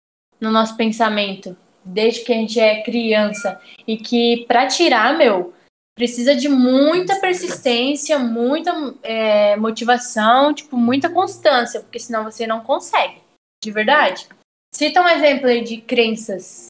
no 0.41 0.51
nosso 0.51 0.77
pensamento, 0.77 1.57
desde 1.85 2.21
que 2.23 2.33
a 2.33 2.37
gente 2.37 2.61
é 2.61 2.83
criança. 2.83 3.61
E 3.87 3.97
que, 3.97 4.45
pra 4.47 4.69
tirar, 4.69 5.17
meu, 5.19 5.53
precisa 5.97 6.35
de 6.37 6.49
muita 6.49 7.21
persistência, 7.21 8.19
muita 8.19 8.73
é, 9.03 9.57
motivação, 9.57 10.55
tipo, 10.55 10.77
muita 10.77 11.11
constância, 11.11 11.81
porque 11.81 11.99
senão 11.99 12.23
você 12.23 12.47
não 12.47 12.61
consegue, 12.61 13.21
de 13.63 13.71
verdade. 13.73 14.29
Cita 14.73 15.03
um 15.03 15.09
exemplo 15.09 15.49
aí 15.49 15.65
de 15.65 15.79
crenças 15.81 16.67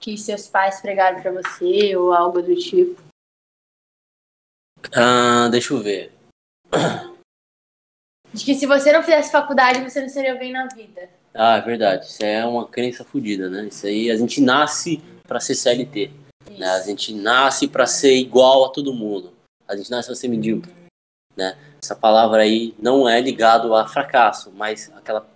que 0.00 0.16
seus 0.16 0.46
pais 0.48 0.80
pregaram 0.80 1.20
para 1.20 1.32
você 1.32 1.96
ou 1.96 2.12
algo 2.12 2.42
do 2.42 2.54
tipo. 2.56 3.00
Ah, 4.94 5.48
deixa 5.50 5.74
eu 5.74 5.80
ver. 5.80 6.12
De 8.32 8.44
que 8.44 8.54
se 8.54 8.66
você 8.66 8.92
não 8.92 9.02
fizesse 9.02 9.32
faculdade, 9.32 9.80
você 9.80 10.00
não 10.00 10.08
seria 10.08 10.34
bem 10.34 10.52
na 10.52 10.66
vida. 10.66 11.08
Ah, 11.34 11.56
é 11.56 11.60
verdade. 11.60 12.06
Isso 12.06 12.24
é 12.24 12.44
uma 12.44 12.66
crença 12.66 13.04
fodida, 13.04 13.48
né? 13.48 13.66
Isso 13.66 13.86
aí, 13.86 14.10
a 14.10 14.16
gente 14.16 14.40
nasce 14.40 15.02
para 15.26 15.40
ser 15.40 15.54
CLT. 15.54 16.10
Né? 16.58 16.66
A 16.66 16.80
gente 16.80 17.14
nasce 17.14 17.66
para 17.66 17.86
ser 17.86 18.14
igual 18.14 18.64
a 18.64 18.68
todo 18.70 18.94
mundo. 18.94 19.32
A 19.66 19.76
gente 19.76 19.90
nasce 19.90 20.08
para 20.08 20.16
ser 20.16 20.28
medíocre. 20.28 20.72
Né? 21.36 21.58
Essa 21.82 21.94
palavra 21.94 22.42
aí 22.42 22.74
não 22.78 23.08
é 23.08 23.20
ligado 23.20 23.74
a 23.74 23.86
fracasso, 23.86 24.50
mas 24.52 24.90
aquela 24.94 25.26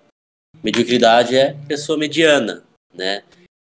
mediocridade 0.62 1.36
é 1.36 1.54
pessoa 1.68 1.98
mediana, 1.98 2.64
né? 2.94 3.22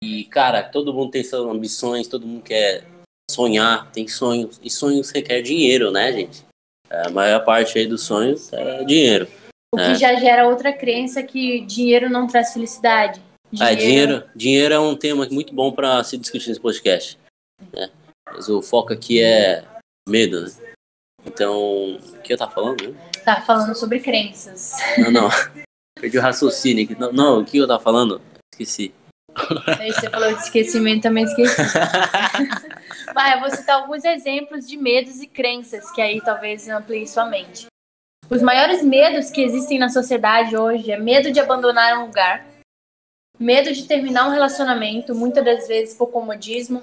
E 0.02 0.24
cara, 0.24 0.62
todo 0.62 0.94
mundo 0.94 1.10
tem 1.10 1.24
suas 1.24 1.42
ambições, 1.42 2.06
todo 2.06 2.26
mundo 2.26 2.42
quer 2.42 2.84
sonhar, 3.30 3.90
tem 3.90 4.06
sonhos 4.06 4.60
e 4.62 4.70
sonhos 4.70 5.10
requer 5.10 5.42
dinheiro, 5.42 5.90
né, 5.90 6.12
gente? 6.12 6.44
A 6.90 7.10
maior 7.10 7.44
parte 7.44 7.78
aí 7.78 7.86
dos 7.86 8.02
sonhos 8.02 8.52
é 8.52 8.84
dinheiro. 8.84 9.28
O 9.74 9.76
né? 9.76 9.92
que 9.92 10.00
já 10.00 10.14
gera 10.14 10.48
outra 10.48 10.72
crença 10.72 11.22
que 11.22 11.60
dinheiro 11.60 12.08
não 12.08 12.26
traz 12.26 12.52
felicidade. 12.52 13.20
Ah, 13.60 13.74
dinheiro, 13.74 14.24
dinheiro 14.34 14.74
é 14.74 14.80
um 14.80 14.96
tema 14.96 15.26
muito 15.30 15.54
bom 15.54 15.72
para 15.72 16.02
se 16.04 16.16
discutir 16.16 16.48
nesse 16.48 16.60
podcast. 16.60 17.18
Né? 17.72 17.90
Mas 18.32 18.48
o 18.48 18.62
foco 18.62 18.92
aqui 18.92 19.20
é 19.20 19.64
medo, 20.08 20.42
né? 20.42 20.50
Então, 21.26 21.96
o 21.96 22.22
que 22.22 22.32
eu 22.32 22.38
tava 22.38 22.52
falando? 22.52 22.90
Né? 22.90 23.10
Tá 23.24 23.42
falando 23.42 23.74
sobre 23.74 24.00
crenças. 24.00 24.72
Não, 24.98 25.10
não. 25.10 25.28
Perdi 26.00 26.18
o 26.18 26.22
raciocínio 26.22 26.84
aqui. 26.84 26.98
Não, 26.98 27.12
não, 27.12 27.40
o 27.40 27.44
que 27.44 27.58
eu 27.58 27.66
tava 27.66 27.82
falando? 27.82 28.20
Esqueci. 28.54 28.94
Aí 29.78 29.92
você 29.92 30.10
falou 30.10 30.32
de 30.34 30.42
esquecimento, 30.42 31.02
também 31.02 31.24
esqueci. 31.24 31.56
Vai, 33.14 33.34
eu 33.34 33.40
vou 33.40 33.50
citar 33.50 33.80
alguns 33.80 34.04
exemplos 34.04 34.68
de 34.68 34.76
medos 34.76 35.20
e 35.20 35.26
crenças 35.26 35.90
que 35.90 36.00
aí 36.00 36.20
talvez 36.20 36.68
amplie 36.68 37.06
sua 37.08 37.26
mente. 37.26 37.66
Os 38.30 38.42
maiores 38.42 38.82
medos 38.82 39.30
que 39.30 39.40
existem 39.40 39.78
na 39.78 39.88
sociedade 39.88 40.56
hoje 40.56 40.92
é 40.92 40.98
medo 40.98 41.32
de 41.32 41.40
abandonar 41.40 41.98
um 41.98 42.06
lugar, 42.06 42.44
medo 43.38 43.72
de 43.72 43.86
terminar 43.86 44.28
um 44.28 44.30
relacionamento, 44.30 45.14
muitas 45.14 45.44
das 45.44 45.66
vezes 45.66 45.96
por 45.96 46.08
comodismo, 46.08 46.82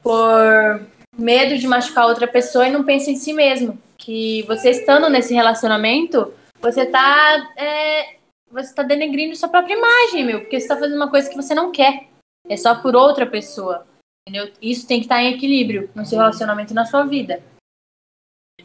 por 0.00 0.80
medo 1.18 1.58
de 1.58 1.66
machucar 1.66 2.06
outra 2.06 2.28
pessoa 2.28 2.68
e 2.68 2.72
não 2.72 2.84
pensa 2.84 3.10
em 3.10 3.16
si 3.16 3.32
mesmo. 3.32 3.78
Que 3.98 4.42
você 4.44 4.70
estando 4.70 5.10
nesse 5.10 5.34
relacionamento, 5.34 6.32
você 6.60 6.86
tá, 6.86 7.52
é, 7.56 8.16
você 8.52 8.74
tá 8.74 8.82
denegrindo 8.82 9.34
sua 9.34 9.48
própria 9.48 9.74
imagem, 9.74 10.24
meu, 10.24 10.40
porque 10.40 10.60
você 10.60 10.68
tá 10.68 10.76
fazendo 10.76 10.96
uma 10.96 11.10
coisa 11.10 11.28
que 11.28 11.36
você 11.36 11.54
não 11.54 11.72
quer. 11.72 12.08
É 12.48 12.56
só 12.56 12.74
por 12.74 12.94
outra 12.94 13.26
pessoa. 13.26 13.86
Entendeu? 14.28 14.52
Isso 14.60 14.86
tem 14.86 15.00
que 15.00 15.06
estar 15.06 15.22
em 15.22 15.34
equilíbrio 15.34 15.90
no 15.94 16.04
seu 16.04 16.18
relacionamento 16.18 16.72
e 16.72 16.74
na 16.74 16.84
sua 16.84 17.04
vida. 17.04 17.42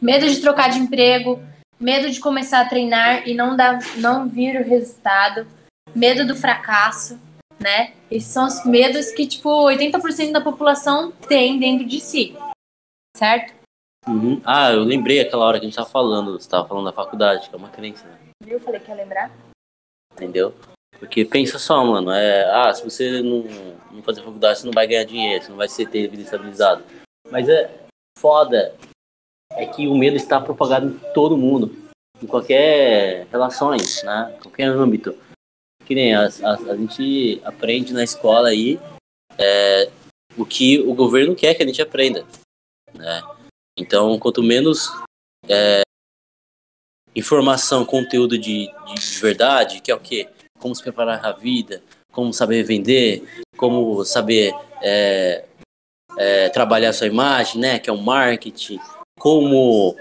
Medo 0.00 0.28
de 0.28 0.40
trocar 0.40 0.70
de 0.70 0.78
emprego, 0.78 1.42
medo 1.80 2.10
de 2.10 2.20
começar 2.20 2.60
a 2.60 2.68
treinar 2.68 3.26
e 3.26 3.34
não 3.34 3.56
dar, 3.56 3.78
não 3.96 4.28
vir 4.28 4.60
o 4.60 4.64
resultado, 4.64 5.46
medo 5.94 6.26
do 6.26 6.36
fracasso, 6.36 7.18
né? 7.58 7.94
Esses 8.10 8.32
são 8.32 8.46
os 8.46 8.64
medos 8.64 9.10
que, 9.10 9.26
tipo, 9.26 9.48
80% 9.48 10.32
da 10.32 10.40
população 10.40 11.10
tem 11.10 11.58
dentro 11.58 11.86
de 11.86 12.00
si. 12.00 12.36
Certo? 13.16 13.52
Uhum. 14.06 14.40
Ah, 14.44 14.70
eu 14.70 14.84
lembrei 14.84 15.20
aquela 15.20 15.44
hora 15.44 15.58
que 15.58 15.66
a 15.66 15.68
gente 15.68 15.76
tava 15.76 15.88
falando, 15.88 16.38
você 16.38 16.48
tava 16.48 16.68
falando 16.68 16.84
da 16.84 16.92
faculdade, 16.92 17.48
que 17.48 17.54
é 17.54 17.58
uma 17.58 17.68
crença, 17.68 18.06
né? 18.06 18.16
Eu 18.46 18.60
falei 18.60 18.80
que 18.80 18.88
ia 18.88 18.94
lembrar. 18.94 19.30
Entendeu? 20.18 20.52
Porque 20.98 21.24
pensa 21.24 21.60
só, 21.60 21.84
mano, 21.84 22.10
é, 22.10 22.44
ah, 22.50 22.74
se 22.74 22.82
você 22.82 23.22
não, 23.22 23.44
não 23.92 24.02
fazer 24.02 24.22
faculdade, 24.22 24.58
você 24.58 24.66
não 24.66 24.72
vai 24.72 24.86
ganhar 24.86 25.04
dinheiro, 25.04 25.44
você 25.44 25.50
não 25.50 25.56
vai 25.56 25.68
ser 25.68 25.88
ter 25.88 26.08
vida 26.08 26.24
estabilizada. 26.24 26.84
Mas 27.30 27.48
é 27.48 27.70
foda 28.18 28.74
é 29.52 29.64
que 29.64 29.86
o 29.86 29.96
medo 29.96 30.16
está 30.16 30.40
propagado 30.40 30.86
em 30.86 31.12
todo 31.12 31.36
mundo, 31.36 31.72
em 32.20 32.26
qualquer 32.26 33.28
relações, 33.30 34.02
né? 34.02 34.36
Qualquer 34.42 34.64
âmbito. 34.64 35.16
Que 35.86 35.94
nem 35.94 36.14
a, 36.14 36.24
a, 36.24 36.54
a 36.54 36.76
gente 36.76 37.40
aprende 37.44 37.92
na 37.92 38.02
escola 38.02 38.48
aí 38.48 38.78
é, 39.38 39.88
o 40.36 40.44
que 40.44 40.80
o 40.80 40.94
governo 40.94 41.36
quer 41.36 41.54
que 41.54 41.62
a 41.62 41.66
gente 41.66 41.80
aprenda, 41.80 42.26
né? 42.92 43.22
Então, 43.78 44.18
quanto 44.18 44.42
menos 44.42 44.90
é, 45.48 45.82
informação, 47.14 47.84
conteúdo 47.84 48.38
de, 48.38 48.70
de, 48.86 48.94
de 48.94 49.18
verdade, 49.20 49.80
que 49.80 49.90
é 49.90 49.94
o 49.94 50.00
quê? 50.00 50.28
Como 50.58 50.74
se 50.74 50.82
preparar 50.82 51.24
a 51.24 51.32
vida, 51.32 51.82
como 52.12 52.32
saber 52.32 52.62
vender, 52.62 53.22
como 53.56 54.04
saber 54.04 54.52
é, 54.82 55.44
é, 56.16 56.48
trabalhar 56.48 56.92
sua 56.92 57.06
imagem, 57.06 57.60
né? 57.60 57.78
Que 57.78 57.90
é 57.90 57.92
o 57.92 57.98
marketing, 57.98 58.80
como 59.18 59.96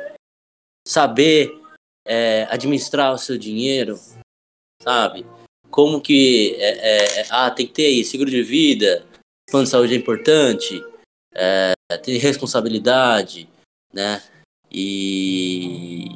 saber 0.88 1.60
é, 2.06 2.48
administrar 2.50 3.14
o 3.14 3.18
seu 3.18 3.38
dinheiro, 3.38 4.00
sabe? 4.82 5.26
Como 5.70 6.02
que 6.02 6.56
é, 6.60 7.20
é, 7.20 7.26
ah 7.30 7.52
tem 7.52 7.68
que 7.68 7.74
ter 7.74 7.86
aí 7.86 8.04
seguro 8.04 8.30
de 8.30 8.42
vida, 8.42 9.06
plano 9.50 9.66
de 9.66 9.72
saúde 9.72 9.94
é 9.94 9.98
importante, 9.98 10.84
é, 11.36 11.74
ter 12.04 12.18
responsabilidade, 12.18 13.50
né? 13.94 14.24
E 14.72 16.10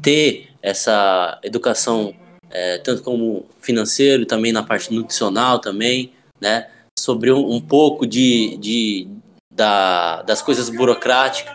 ter 0.00 0.50
essa 0.62 1.38
educação 1.42 2.14
é, 2.50 2.78
tanto 2.78 3.02
como 3.02 3.46
financeiro, 3.60 4.24
também 4.24 4.52
na 4.52 4.62
parte 4.62 4.92
nutricional 4.94 5.58
também, 5.58 6.12
né? 6.40 6.70
Sobre 6.96 7.32
um, 7.32 7.52
um 7.52 7.60
pouco 7.60 8.06
de, 8.06 8.56
de 8.58 9.08
da, 9.52 10.22
das 10.22 10.40
coisas 10.40 10.68
burocráticas, 10.68 11.52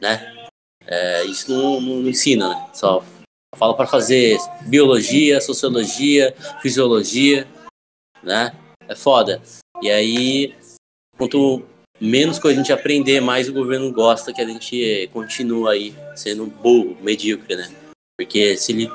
né? 0.00 0.46
É, 0.86 1.24
isso 1.24 1.50
não, 1.50 1.80
não, 1.80 2.08
ensina, 2.08 2.50
né? 2.50 2.70
Só 2.74 3.02
fala 3.56 3.74
para 3.74 3.86
fazer 3.86 4.38
biologia, 4.66 5.40
sociologia, 5.40 6.34
fisiologia, 6.60 7.46
né? 8.22 8.52
É 8.86 8.94
foda. 8.94 9.40
E 9.80 9.90
aí, 9.90 10.54
quanto 11.16 11.62
menos 11.98 12.38
coisa 12.38 12.60
a 12.60 12.62
gente 12.62 12.72
aprender, 12.72 13.20
mais 13.20 13.48
o 13.48 13.52
governo 13.52 13.90
gosta 13.92 14.32
que 14.32 14.40
a 14.40 14.46
gente 14.46 15.08
continua 15.12 15.72
aí 15.72 15.94
sendo 16.14 16.46
burro, 16.46 16.96
medíocre, 17.00 17.56
né? 17.56 17.81
Porque 18.22 18.56
se 18.56 18.72
ele 18.72 18.88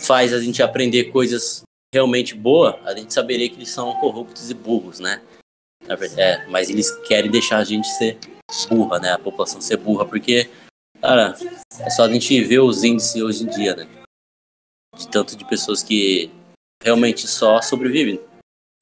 faz 0.00 0.32
a 0.32 0.40
gente 0.40 0.62
aprender 0.62 1.12
coisas 1.12 1.62
realmente 1.94 2.34
boas, 2.34 2.74
a 2.86 2.96
gente 2.96 3.12
saberia 3.12 3.48
que 3.48 3.56
eles 3.56 3.70
são 3.70 3.94
corruptos 4.00 4.50
e 4.50 4.54
burros, 4.54 4.98
né? 4.98 5.22
É, 6.16 6.46
mas 6.46 6.70
eles 6.70 6.90
querem 7.06 7.30
deixar 7.30 7.58
a 7.58 7.64
gente 7.64 7.86
ser 7.98 8.18
burra, 8.68 8.98
né? 8.98 9.12
A 9.12 9.18
população 9.18 9.60
ser 9.60 9.76
burra, 9.76 10.06
porque, 10.06 10.50
cara, 11.00 11.36
é 11.78 11.90
só 11.90 12.04
a 12.04 12.08
gente 12.08 12.42
ver 12.42 12.60
os 12.60 12.82
índices 12.82 13.20
hoje 13.20 13.44
em 13.44 13.50
dia, 13.50 13.76
né? 13.76 13.86
De 14.96 15.06
tanto 15.08 15.36
de 15.36 15.46
pessoas 15.46 15.82
que 15.82 16.30
realmente 16.82 17.28
só 17.28 17.60
sobrevivem. 17.60 18.18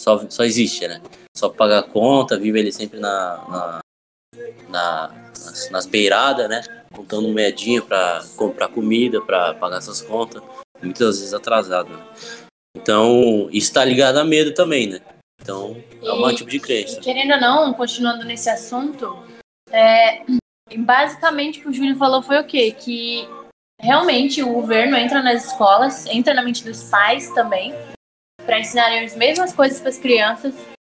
só, 0.00 0.30
só 0.30 0.44
existe, 0.44 0.86
né? 0.86 1.02
Só 1.36 1.48
pagar 1.48 1.80
a 1.80 1.82
conta, 1.82 2.38
vive 2.38 2.60
ele 2.60 2.70
sempre 2.70 3.00
na, 3.00 3.48
na, 3.48 3.80
na 4.68 5.21
nas, 5.44 5.70
nas 5.70 5.86
beiradas, 5.86 6.48
né? 6.48 6.62
Contando 6.94 7.28
um 7.28 7.32
medinho 7.32 7.84
para 7.84 8.22
comprar 8.36 8.68
comida, 8.68 9.20
para 9.20 9.54
pagar 9.54 9.78
essas 9.78 10.02
contas, 10.02 10.42
muitas 10.82 11.18
vezes 11.18 11.34
atrasado. 11.34 11.90
Né? 11.90 12.04
Então, 12.76 13.48
isso 13.52 13.72
tá 13.72 13.84
ligado 13.84 14.18
a 14.18 14.24
medo 14.24 14.52
também, 14.54 14.88
né? 14.88 15.00
Então, 15.40 15.82
é 16.02 16.12
um 16.12 16.34
tipo 16.34 16.50
de 16.50 16.60
crença. 16.60 17.00
Querendo 17.00 17.34
ou 17.34 17.40
não, 17.40 17.74
continuando 17.74 18.24
nesse 18.24 18.48
assunto, 18.48 19.24
é, 19.70 20.22
basicamente 20.78 21.58
o 21.58 21.62
que 21.62 21.68
o 21.68 21.72
Júlio 21.72 21.96
falou 21.96 22.22
foi 22.22 22.38
o 22.38 22.44
quê? 22.44 22.70
Que 22.72 23.28
realmente 23.80 24.42
o 24.42 24.52
governo 24.52 24.96
entra 24.96 25.22
nas 25.22 25.46
escolas, 25.46 26.06
entra 26.06 26.32
na 26.32 26.42
mente 26.42 26.64
dos 26.64 26.84
pais 26.84 27.28
também, 27.30 27.74
para 28.44 28.60
ensinarem 28.60 29.04
as 29.04 29.16
mesmas 29.16 29.52
coisas 29.52 29.80
para 29.80 29.90
as 29.90 29.98
crianças, 29.98 30.54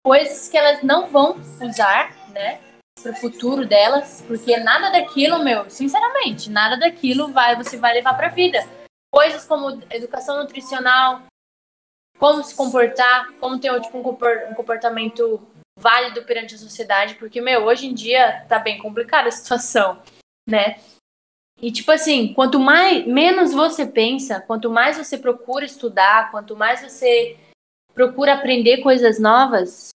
coisas 0.05 0.49
que 0.49 0.57
elas 0.57 0.83
não 0.83 1.09
vão 1.09 1.41
usar, 1.61 2.15
né? 2.31 2.59
Para 3.01 3.13
o 3.13 3.17
futuro 3.17 3.67
delas, 3.67 4.23
porque 4.27 4.57
nada 4.59 4.91
daquilo, 4.91 5.43
meu, 5.43 5.69
sinceramente, 5.69 6.51
nada 6.51 6.77
daquilo 6.77 7.33
vai 7.33 7.57
você 7.57 7.77
vai 7.77 7.95
levar 7.95 8.15
para 8.15 8.29
a 8.29 8.31
vida. 8.31 8.59
Coisas 9.13 9.45
como 9.45 9.83
educação 9.91 10.39
nutricional, 10.39 11.23
como 12.19 12.43
se 12.45 12.55
comportar, 12.55 13.33
como 13.41 13.59
ter 13.59 13.81
tipo, 13.81 13.99
um 13.99 14.55
comportamento 14.55 15.41
válido 15.79 16.25
perante 16.25 16.55
a 16.55 16.59
sociedade, 16.59 17.17
porque, 17.17 17.41
meu, 17.41 17.65
hoje 17.65 17.87
em 17.87 17.95
dia 17.95 18.45
tá 18.49 18.59
bem 18.59 18.79
complicada 18.79 19.29
a 19.29 19.33
situação, 19.33 20.01
né? 20.49 20.81
E, 21.61 21.71
tipo 21.71 21.91
assim, 21.91 22.33
quanto 22.35 22.59
mais, 22.59 23.07
menos 23.07 23.53
você 23.53 23.87
pensa, 23.87 24.41
quanto 24.41 24.71
mais 24.71 24.97
você 24.97 25.19
procura 25.19 25.65
estudar, 25.65 26.31
quanto 26.31 26.57
mais 26.57 26.81
você 26.81 27.37
procura 27.95 28.35
aprender 28.35 28.79
coisas 28.79 29.19
novas, 29.19 29.91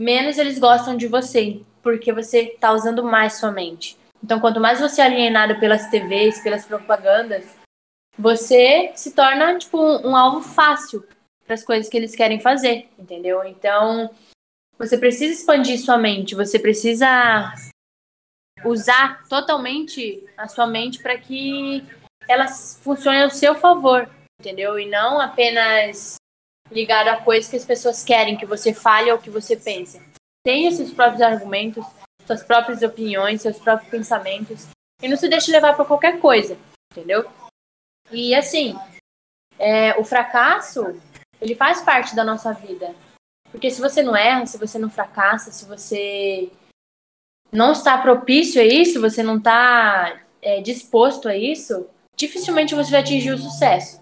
menos 0.00 0.38
eles 0.38 0.58
gostam 0.58 0.96
de 0.96 1.06
você, 1.06 1.60
porque 1.82 2.12
você 2.12 2.56
tá 2.58 2.72
usando 2.72 3.04
mais 3.04 3.34
sua 3.34 3.52
mente. 3.52 3.98
Então, 4.24 4.40
quanto 4.40 4.60
mais 4.60 4.80
você 4.80 5.02
é 5.02 5.04
alienado 5.04 5.60
pelas 5.60 5.88
TVs, 5.90 6.42
pelas 6.42 6.64
propagandas, 6.64 7.56
você 8.18 8.92
se 8.94 9.12
torna, 9.12 9.58
tipo, 9.58 9.78
um, 9.78 10.08
um 10.08 10.16
alvo 10.16 10.40
fácil 10.40 11.06
para 11.44 11.54
as 11.54 11.62
coisas 11.62 11.88
que 11.88 11.96
eles 11.96 12.14
querem 12.14 12.40
fazer, 12.40 12.88
entendeu? 12.98 13.44
Então, 13.44 14.10
você 14.78 14.96
precisa 14.96 15.34
expandir 15.34 15.78
sua 15.78 15.98
mente, 15.98 16.34
você 16.34 16.58
precisa 16.58 17.54
usar 18.64 19.26
totalmente 19.28 20.24
a 20.36 20.48
sua 20.48 20.66
mente 20.66 21.02
para 21.02 21.16
que 21.18 21.84
ela 22.28 22.46
funcione 22.48 23.22
ao 23.22 23.30
seu 23.30 23.54
favor, 23.54 24.08
entendeu? 24.38 24.78
E 24.78 24.88
não 24.88 25.20
apenas 25.20 26.19
ligado 26.70 27.08
a 27.08 27.16
coisas 27.16 27.50
que 27.50 27.56
as 27.56 27.64
pessoas 27.64 28.04
querem 28.04 28.36
que 28.36 28.46
você 28.46 28.72
fale 28.72 29.10
ou 29.10 29.18
que 29.18 29.30
você 29.30 29.56
pense. 29.56 30.00
Tenha 30.44 30.70
seus 30.70 30.92
próprios 30.92 31.22
argumentos, 31.22 31.84
suas 32.26 32.42
próprias 32.42 32.82
opiniões, 32.82 33.42
seus 33.42 33.58
próprios 33.58 33.90
pensamentos 33.90 34.68
e 35.02 35.08
não 35.08 35.16
se 35.16 35.28
deixe 35.28 35.50
levar 35.50 35.76
por 35.76 35.86
qualquer 35.86 36.20
coisa, 36.20 36.56
entendeu? 36.92 37.28
E 38.10 38.34
assim, 38.34 38.76
é, 39.58 39.98
o 39.98 40.04
fracasso 40.04 41.00
ele 41.40 41.54
faz 41.54 41.80
parte 41.80 42.14
da 42.14 42.24
nossa 42.24 42.52
vida. 42.52 42.94
Porque 43.50 43.70
se 43.70 43.80
você 43.80 44.02
não 44.02 44.14
erra, 44.14 44.46
se 44.46 44.58
você 44.58 44.78
não 44.78 44.90
fracassa, 44.90 45.50
se 45.50 45.64
você 45.64 46.50
não 47.50 47.72
está 47.72 47.98
propício 47.98 48.60
a 48.60 48.64
isso, 48.64 49.00
você 49.00 49.22
não 49.22 49.38
está 49.38 50.20
é, 50.40 50.60
disposto 50.60 51.28
a 51.28 51.36
isso, 51.36 51.88
dificilmente 52.16 52.74
você 52.74 52.90
vai 52.90 53.00
atingir 53.00 53.32
o 53.32 53.38
sucesso. 53.38 53.99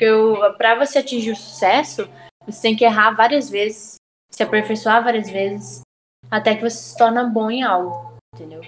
Porque 0.00 0.56
para 0.56 0.76
você 0.76 1.00
atingir 1.00 1.32
o 1.32 1.36
sucesso, 1.36 2.08
você 2.46 2.62
tem 2.62 2.74
que 2.74 2.86
errar 2.86 3.10
várias 3.10 3.50
vezes, 3.50 3.96
se 4.30 4.42
aperfeiçoar 4.42 5.04
várias 5.04 5.28
vezes, 5.28 5.82
até 6.30 6.56
que 6.56 6.62
você 6.62 6.76
se 6.76 6.96
torna 6.96 7.24
bom 7.24 7.50
em 7.50 7.62
algo, 7.62 8.16
entendeu? 8.34 8.62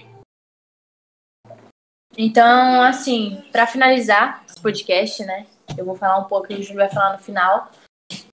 Então, 2.19 2.83
assim, 2.83 3.43
para 3.51 3.67
finalizar 3.67 4.45
esse 4.47 4.61
podcast, 4.61 5.25
né? 5.25 5.47
Eu 5.79 5.87
vou 5.87 5.97
falar 5.97 6.19
um 6.19 6.25
pouco 6.25 6.53
e 6.53 6.57
o 6.57 6.63
Júlio 6.63 6.81
vai 6.81 6.91
falar 6.91 7.15
no 7.15 7.25
final. 7.25 7.71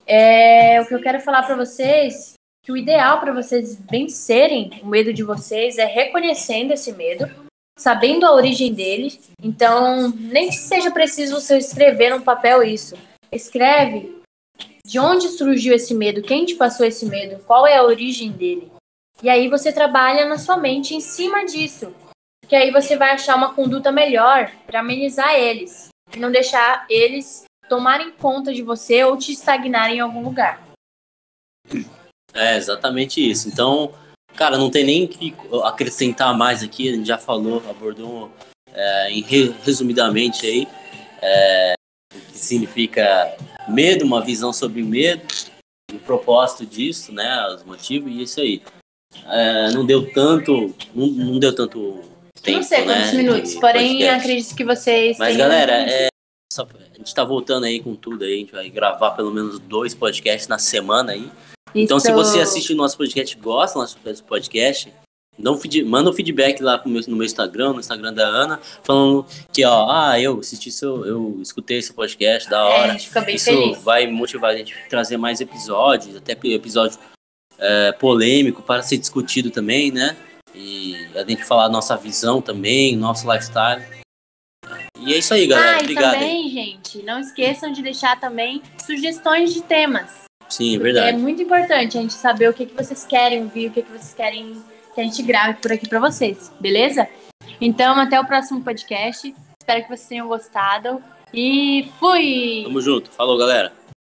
É, 0.06 0.78
o 0.82 0.86
que 0.86 0.94
eu 0.94 1.00
quero 1.00 1.20
falar 1.20 1.44
para 1.44 1.56
vocês 1.56 2.34
que 2.62 2.70
o 2.70 2.76
ideal 2.76 3.18
para 3.18 3.32
vocês 3.32 3.80
vencerem 3.90 4.78
o 4.82 4.86
medo 4.86 5.10
de 5.10 5.22
vocês 5.22 5.78
é 5.78 5.86
reconhecendo 5.86 6.72
esse 6.72 6.92
medo, 6.92 7.24
sabendo 7.80 8.26
a 8.26 8.32
origem 8.34 8.74
dele. 8.74 9.18
Então, 9.42 10.10
nem 10.10 10.50
que 10.50 10.56
seja 10.56 10.90
preciso 10.90 11.40
você 11.40 11.56
escrever 11.56 12.10
num 12.10 12.20
papel 12.20 12.62
isso. 12.62 12.94
Escreve 13.32 14.20
de 14.84 14.98
onde 14.98 15.28
surgiu 15.28 15.74
esse 15.74 15.94
medo, 15.94 16.22
quem 16.22 16.44
te 16.44 16.56
passou 16.56 16.84
esse 16.84 17.06
medo, 17.06 17.42
qual 17.44 17.66
é 17.66 17.76
a 17.76 17.82
origem 17.82 18.30
dele. 18.30 18.70
E 19.22 19.30
aí 19.30 19.48
você 19.48 19.72
trabalha 19.72 20.26
na 20.26 20.36
sua 20.36 20.58
mente 20.58 20.94
em 20.94 21.00
cima 21.00 21.44
disso. 21.46 21.94
Que 22.46 22.54
aí 22.54 22.70
você 22.70 22.96
vai 22.96 23.12
achar 23.12 23.36
uma 23.36 23.54
conduta 23.54 23.90
melhor 23.90 24.52
para 24.66 24.80
amenizar 24.80 25.34
eles. 25.34 25.88
E 26.14 26.18
não 26.18 26.30
deixar 26.30 26.84
eles 26.90 27.44
tomarem 27.68 28.10
conta 28.10 28.52
de 28.52 28.62
você 28.62 29.04
ou 29.04 29.16
te 29.16 29.32
estagnarem 29.32 29.98
em 29.98 30.00
algum 30.00 30.22
lugar. 30.22 30.62
É 32.34 32.56
exatamente 32.56 33.20
isso. 33.20 33.48
Então, 33.48 33.94
cara, 34.36 34.56
não 34.58 34.70
tem 34.70 34.84
nem 34.84 35.06
que 35.06 35.34
acrescentar 35.64 36.36
mais 36.36 36.62
aqui. 36.62 36.88
A 36.88 36.92
gente 36.94 37.06
já 37.06 37.18
falou, 37.18 37.62
abordou 37.68 38.30
é, 38.72 39.10
em 39.10 39.22
re- 39.22 39.54
resumidamente 39.64 40.46
aí 40.46 40.68
é, 41.22 41.74
o 42.14 42.18
que 42.32 42.38
significa 42.38 43.36
medo, 43.68 44.04
uma 44.04 44.20
visão 44.24 44.52
sobre 44.52 44.82
medo, 44.82 45.22
o 45.92 45.98
propósito 45.98 46.64
disso, 46.64 47.12
né, 47.12 47.46
os 47.54 47.64
motivos 47.64 48.10
e 48.10 48.22
isso 48.22 48.40
aí. 48.40 48.62
É, 49.26 49.70
não 49.72 49.84
deu 49.84 50.12
tanto, 50.12 50.74
não, 50.94 51.06
não 51.06 51.38
deu 51.38 51.54
tanto 51.54 52.00
tempo, 52.42 52.58
não 52.58 52.62
sei 52.62 52.84
quantos 52.84 53.12
né, 53.12 53.14
minutos, 53.14 53.54
porém 53.56 53.98
podcast. 53.98 54.20
acredito 54.20 54.56
que 54.56 54.64
vocês 54.64 55.18
Mas 55.18 55.36
galera, 55.36 55.72
é, 55.90 56.08
só- 56.52 56.62
a 56.62 56.96
gente 56.96 57.14
tá 57.14 57.24
voltando 57.24 57.64
aí 57.64 57.80
com 57.80 57.94
tudo 57.96 58.24
aí, 58.24 58.34
a 58.34 58.36
gente 58.36 58.52
vai 58.52 58.70
gravar 58.70 59.10
pelo 59.12 59.32
menos 59.32 59.58
dois 59.58 59.94
podcasts 59.94 60.46
na 60.48 60.58
semana 60.58 61.12
aí. 61.12 61.30
Então, 61.74 61.98
se 62.00 62.10
você 62.12 62.40
assiste 62.40 62.72
o 62.72 62.76
nosso 62.76 62.96
podcast, 62.96 63.36
gosta 63.36 63.78
do 63.78 63.80
nosso 64.08 64.24
podcast, 64.24 64.92
dá 65.38 65.50
um 65.52 65.56
feed- 65.56 65.84
manda 65.84 66.10
um 66.10 66.12
feedback 66.12 66.60
lá 66.62 66.82
meu- 66.84 67.02
no 67.08 67.16
meu 67.16 67.24
Instagram, 67.24 67.72
no 67.72 67.80
Instagram 67.80 68.12
da 68.12 68.26
Ana, 68.26 68.60
falando 68.82 69.24
que, 69.52 69.64
ó, 69.64 69.88
ah, 69.90 70.20
eu 70.20 70.38
assisti 70.40 70.70
seu, 70.70 71.04
eu 71.06 71.38
escutei 71.40 71.78
esse 71.78 71.92
podcast, 71.92 72.48
da 72.50 72.58
É, 72.58 72.60
a 72.60 72.64
hora. 72.82 72.92
gente 72.92 73.08
fica 73.08 73.20
bem 73.20 73.36
Isso 73.36 73.44
feliz. 73.46 73.82
vai 73.82 74.06
motivar 74.06 74.50
a 74.50 74.56
gente 74.56 74.74
a 74.74 74.88
trazer 74.88 75.16
mais 75.16 75.40
episódios, 75.40 76.16
até 76.16 76.32
episódio 76.32 76.98
é, 77.58 77.92
polêmico 77.92 78.62
para 78.62 78.82
ser 78.82 78.96
discutido 78.98 79.50
também, 79.50 79.90
né? 79.90 80.16
E 80.54 80.94
a 81.14 81.22
gente 81.24 81.44
falar 81.44 81.66
a 81.66 81.68
nossa 81.68 81.96
visão 81.96 82.40
também, 82.42 82.96
nosso 82.96 83.30
lifestyle. 83.30 83.82
E 84.98 85.14
é 85.14 85.18
isso 85.18 85.32
aí, 85.32 85.46
galera. 85.46 85.76
ah, 85.76 85.78
e 85.78 85.82
Obrigado. 85.82 86.14
aí. 86.14 86.20
também, 86.20 86.50
gente, 86.50 87.02
não 87.02 87.20
esqueçam 87.20 87.70
de 87.72 87.82
deixar 87.82 88.18
também 88.18 88.62
sugestões 88.84 89.52
de 89.54 89.62
temas. 89.62 90.24
Sim, 90.50 90.74
é 90.74 90.78
porque 90.78 90.90
É 90.90 90.92
verdade. 90.92 91.18
muito 91.18 91.42
importante 91.42 91.96
a 91.96 92.00
gente 92.00 92.12
saber 92.12 92.48
o 92.50 92.52
que, 92.52 92.66
que 92.66 92.74
vocês 92.74 93.04
querem 93.06 93.42
ouvir, 93.42 93.68
o 93.68 93.70
que, 93.70 93.82
que 93.82 93.90
vocês 93.90 94.12
querem 94.12 94.62
que 94.94 95.00
a 95.00 95.04
gente 95.04 95.22
grave 95.22 95.54
por 95.62 95.72
aqui 95.72 95.88
pra 95.88 96.00
vocês, 96.00 96.52
beleza? 96.60 97.08
Então, 97.60 97.98
até 97.98 98.20
o 98.20 98.26
próximo 98.26 98.62
podcast. 98.62 99.34
Espero 99.60 99.82
que 99.82 99.88
vocês 99.88 100.08
tenham 100.08 100.26
gostado. 100.26 101.02
E 101.32 101.88
fui! 102.00 102.62
Tamo 102.64 102.80
junto. 102.80 103.10
Falou, 103.12 103.38
galera. 103.38 103.72